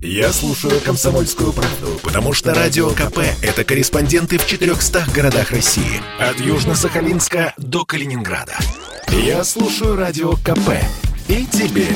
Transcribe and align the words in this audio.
Я 0.00 0.32
слушаю 0.32 0.80
«Комсомольскую 0.80 1.52
правду», 1.52 1.98
потому 2.04 2.32
что 2.32 2.54
«Радио 2.54 2.90
КП»— 2.90 3.18
это 3.42 3.64
корреспонденты 3.64 4.38
в 4.38 4.46
400 4.46 5.06
городах 5.12 5.50
России. 5.50 6.00
От 6.20 6.36
Южно-Сахалинска 6.36 7.52
до 7.56 7.84
Калининграда. 7.84 8.56
Я 9.08 9.42
слушаю 9.42 9.96
«Радио 9.96 10.34
КП» 10.34 10.70
и 11.26 11.44
тебе 11.46 11.88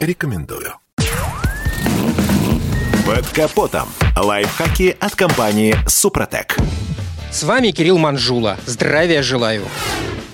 рекомендую. 0.00 0.74
Под 3.06 3.28
капотом. 3.28 3.88
Лайфхаки 4.16 4.96
от 4.98 5.14
компании 5.14 5.76
«Супротек». 5.86 6.56
С 7.30 7.44
вами 7.44 7.70
Кирилл 7.70 7.98
Манжула. 7.98 8.58
Здравия 8.66 9.22
желаю. 9.22 9.62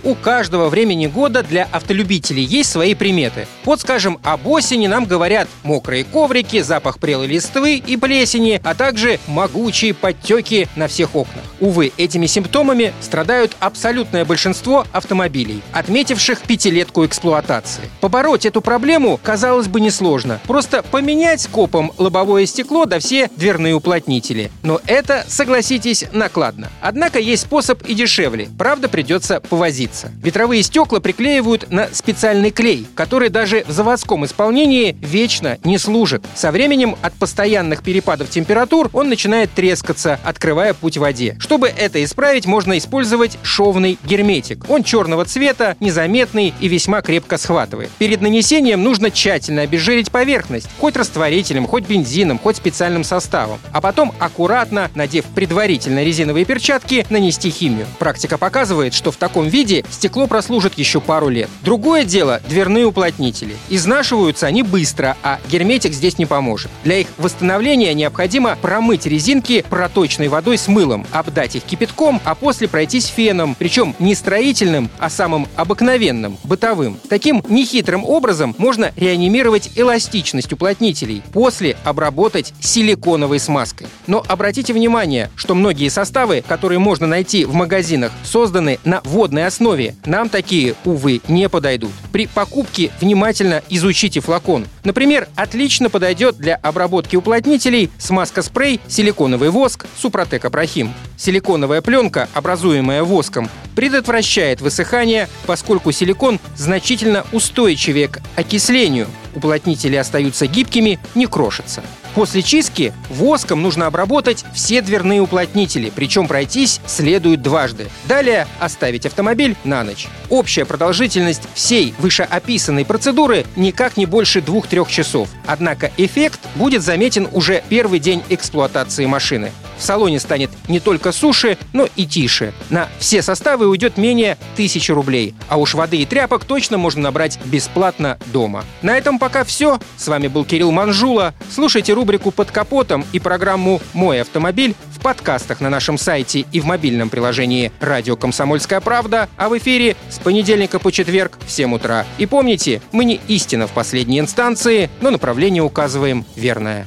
У 0.02 0.14
каждого 0.14 0.70
времени 0.70 1.06
года 1.06 1.42
для 1.42 1.68
автолюбителей 1.70 2.42
есть 2.42 2.70
свои 2.70 2.94
приметы. 2.94 3.46
Вот, 3.64 3.80
скажем, 3.80 4.18
об 4.22 4.46
осени 4.46 4.86
нам 4.86 5.04
говорят 5.04 5.46
мокрые 5.62 6.04
коврики, 6.04 6.62
запах 6.62 6.98
прелой 6.98 7.26
листвы 7.26 7.76
и 7.76 7.96
плесени, 7.98 8.60
а 8.64 8.74
также 8.74 9.20
могучие 9.26 9.92
подтеки 9.92 10.68
на 10.74 10.88
всех 10.88 11.14
окнах. 11.14 11.44
Увы, 11.60 11.92
этими 11.98 12.26
симптомами 12.26 12.94
страдают 13.02 13.54
абсолютное 13.60 14.24
большинство 14.24 14.86
автомобилей, 14.92 15.60
отметивших 15.72 16.40
пятилетку 16.42 17.04
эксплуатации. 17.04 17.82
Побороть 18.00 18.46
эту 18.46 18.62
проблему, 18.62 19.20
казалось 19.22 19.68
бы, 19.68 19.82
несложно. 19.82 20.40
Просто 20.46 20.82
поменять 20.82 21.42
скопом 21.42 21.92
лобовое 21.98 22.46
стекло 22.46 22.86
да 22.86 23.00
все 23.00 23.28
дверные 23.36 23.74
уплотнители. 23.74 24.50
Но 24.62 24.80
это, 24.86 25.26
согласитесь, 25.28 26.06
накладно. 26.12 26.70
Однако 26.80 27.18
есть 27.18 27.42
способ 27.42 27.82
и 27.82 27.94
дешевле. 27.94 28.48
Правда, 28.56 28.88
придется 28.88 29.40
повозиться 29.40 29.89
садится. 29.90 30.10
Ветровые 30.22 30.62
стекла 30.62 31.00
приклеивают 31.00 31.70
на 31.70 31.88
специальный 31.92 32.50
клей, 32.50 32.86
который 32.94 33.28
даже 33.28 33.64
в 33.66 33.72
заводском 33.72 34.24
исполнении 34.24 34.96
вечно 35.00 35.58
не 35.64 35.78
служит. 35.78 36.24
Со 36.34 36.52
временем 36.52 36.96
от 37.02 37.12
постоянных 37.14 37.82
перепадов 37.82 38.30
температур 38.30 38.90
он 38.92 39.08
начинает 39.08 39.50
трескаться, 39.52 40.18
открывая 40.24 40.74
путь 40.74 40.96
воде. 40.96 41.36
Чтобы 41.38 41.68
это 41.68 42.02
исправить, 42.02 42.46
можно 42.46 42.78
использовать 42.78 43.38
шовный 43.42 43.98
герметик. 44.04 44.64
Он 44.68 44.82
черного 44.82 45.24
цвета, 45.24 45.76
незаметный 45.80 46.54
и 46.60 46.68
весьма 46.68 47.02
крепко 47.02 47.38
схватывает. 47.38 47.90
Перед 47.98 48.20
нанесением 48.20 48.82
нужно 48.82 49.10
тщательно 49.10 49.62
обезжирить 49.62 50.10
поверхность, 50.10 50.68
хоть 50.78 50.96
растворителем, 50.96 51.66
хоть 51.66 51.84
бензином, 51.84 52.38
хоть 52.38 52.56
специальным 52.56 53.04
составом. 53.04 53.58
А 53.72 53.80
потом 53.80 54.12
аккуратно, 54.18 54.90
надев 54.94 55.24
предварительно 55.34 56.02
резиновые 56.02 56.44
перчатки, 56.44 57.06
нанести 57.10 57.50
химию. 57.50 57.86
Практика 57.98 58.38
показывает, 58.38 58.94
что 58.94 59.10
в 59.10 59.16
таком 59.16 59.48
виде 59.48 59.79
стекло 59.90 60.26
прослужит 60.26 60.78
еще 60.78 61.00
пару 61.00 61.28
лет. 61.28 61.48
Другое 61.62 62.04
дело– 62.04 62.40
дверные 62.48 62.86
уплотнители. 62.86 63.56
Изнашиваются 63.68 64.46
они 64.46 64.62
быстро, 64.62 65.16
а 65.22 65.38
герметик 65.50 65.92
здесь 65.92 66.18
не 66.18 66.26
поможет. 66.26 66.70
Для 66.84 66.98
их 66.98 67.08
восстановления 67.18 67.94
необходимо 67.94 68.56
промыть 68.60 69.06
резинки 69.06 69.64
проточной 69.68 70.28
водой 70.28 70.58
с 70.58 70.68
мылом, 70.68 71.06
обдать 71.12 71.56
их 71.56 71.64
кипятком, 71.64 72.20
а 72.24 72.34
после 72.34 72.68
пройтись 72.68 73.06
феном, 73.06 73.56
причем 73.58 73.94
не 73.98 74.14
строительным, 74.14 74.90
а 74.98 75.10
самым 75.10 75.48
обыкновенным, 75.56 76.38
бытовым. 76.44 76.98
Таким 77.08 77.42
нехитрым 77.48 78.04
образом 78.04 78.54
можно 78.58 78.92
реанимировать 78.96 79.70
эластичность 79.76 80.52
уплотнителей, 80.52 81.22
после 81.32 81.76
обработать 81.84 82.52
силиконовой 82.60 83.38
смазкой. 83.38 83.86
Но 84.06 84.24
обратите 84.26 84.72
внимание, 84.72 85.30
что 85.36 85.54
многие 85.54 85.88
составы, 85.88 86.44
которые 86.46 86.78
можно 86.78 87.06
найти 87.06 87.44
в 87.44 87.54
магазинах, 87.54 88.12
созданы 88.24 88.78
на 88.84 89.00
водной 89.04 89.46
основе 89.46 89.69
основе 89.70 89.94
нам 90.04 90.28
такие, 90.28 90.74
увы, 90.84 91.20
не 91.28 91.48
подойдут. 91.48 91.92
При 92.12 92.26
покупке 92.26 92.90
внимательно 93.00 93.62
изучите 93.68 94.20
флакон. 94.20 94.66
Например, 94.84 95.28
отлично 95.36 95.90
подойдет 95.90 96.36
для 96.36 96.56
обработки 96.56 97.16
уплотнителей 97.16 97.90
смазка-спрей, 97.98 98.80
силиконовый 98.88 99.50
воск, 99.50 99.86
супротек 99.98 100.44
Апрахим. 100.44 100.92
Силиконовая 101.16 101.82
пленка, 101.82 102.28
образуемая 102.32 103.04
воском, 103.04 103.50
предотвращает 103.74 104.60
высыхание, 104.60 105.28
поскольку 105.46 105.92
силикон 105.92 106.40
значительно 106.56 107.24
устойчивее 107.32 108.08
к 108.08 108.20
окислению. 108.36 109.06
Уплотнители 109.34 109.96
остаются 109.96 110.46
гибкими, 110.46 110.98
не 111.14 111.26
крошатся. 111.26 111.82
После 112.14 112.42
чистки 112.42 112.92
воском 113.08 113.62
нужно 113.62 113.86
обработать 113.86 114.44
все 114.52 114.82
дверные 114.82 115.20
уплотнители, 115.20 115.92
причем 115.94 116.26
пройтись 116.26 116.80
следует 116.86 117.40
дважды. 117.40 117.88
Далее 118.06 118.48
оставить 118.58 119.06
автомобиль 119.06 119.56
на 119.62 119.84
ночь. 119.84 120.08
Общая 120.28 120.64
продолжительность 120.64 121.42
всей 121.54 121.94
вышеописанной 121.98 122.84
процедуры 122.84 123.46
никак 123.54 123.96
не 123.96 124.06
больше 124.06 124.40
2-3 124.70 124.88
часов. 124.88 125.28
Однако 125.46 125.90
эффект 125.96 126.40
будет 126.54 126.82
заметен 126.82 127.28
уже 127.32 127.62
первый 127.68 127.98
день 127.98 128.22
эксплуатации 128.28 129.06
машины. 129.06 129.52
В 129.80 129.82
салоне 129.82 130.20
станет 130.20 130.50
не 130.68 130.78
только 130.78 131.10
суше, 131.10 131.56
но 131.72 131.88
и 131.96 132.04
тише. 132.04 132.52
На 132.68 132.88
все 132.98 133.22
составы 133.22 133.66
уйдет 133.66 133.96
менее 133.96 134.36
тысячи 134.54 134.92
рублей. 134.92 135.34
А 135.48 135.56
уж 135.56 135.72
воды 135.72 135.96
и 135.96 136.04
тряпок 136.04 136.44
точно 136.44 136.76
можно 136.76 137.00
набрать 137.00 137.40
бесплатно 137.46 138.18
дома. 138.26 138.64
На 138.82 138.98
этом 138.98 139.18
пока 139.18 139.42
все. 139.42 139.80
С 139.96 140.06
вами 140.06 140.28
был 140.28 140.44
Кирилл 140.44 140.70
Манжула. 140.70 141.34
Слушайте 141.50 141.94
рубрику 141.94 142.30
«Под 142.30 142.50
капотом» 142.50 143.06
и 143.12 143.18
программу 143.18 143.80
«Мой 143.94 144.20
автомобиль» 144.20 144.74
в 144.94 145.00
подкастах 145.00 145.62
на 145.62 145.70
нашем 145.70 145.96
сайте 145.96 146.44
и 146.52 146.60
в 146.60 146.66
мобильном 146.66 147.08
приложении 147.08 147.72
«Радио 147.80 148.16
Комсомольская 148.16 148.82
правда», 148.82 149.30
а 149.38 149.48
в 149.48 149.56
эфире 149.56 149.96
с 150.10 150.18
понедельника 150.18 150.78
по 150.78 150.92
четверг 150.92 151.38
в 151.46 151.50
7 151.50 151.74
утра. 151.74 152.04
И 152.18 152.26
помните, 152.26 152.82
мы 152.92 153.06
не 153.06 153.18
истина 153.28 153.66
в 153.66 153.70
последней 153.70 154.20
инстанции, 154.20 154.90
но 155.00 155.08
направление 155.08 155.62
указываем 155.62 156.26
верное. 156.36 156.86